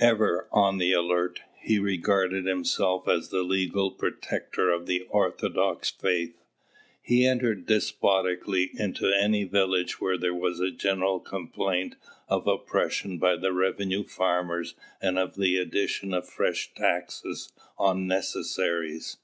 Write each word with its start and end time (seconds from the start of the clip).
Ever 0.00 0.48
on 0.50 0.78
the 0.78 0.92
alert, 0.94 1.42
he 1.60 1.78
regarded 1.78 2.46
himself 2.46 3.06
as 3.06 3.28
the 3.28 3.42
legal 3.42 3.90
protector 3.90 4.70
of 4.70 4.86
the 4.86 5.02
orthodox 5.10 5.90
faith. 5.90 6.42
He 7.02 7.26
entered 7.26 7.66
despotically 7.66 8.70
into 8.78 9.12
any 9.14 9.44
village 9.44 10.00
where 10.00 10.16
there 10.16 10.32
was 10.34 10.58
a 10.58 10.70
general 10.70 11.20
complaint 11.20 11.96
of 12.28 12.46
oppression 12.46 13.18
by 13.18 13.36
the 13.36 13.52
revenue 13.52 14.04
farmers 14.04 14.74
and 15.02 15.18
of 15.18 15.34
the 15.36 15.58
addition 15.58 16.14
of 16.14 16.26
fresh 16.30 16.72
taxes 16.72 17.52
on 17.76 18.06
necessaries. 18.06 19.18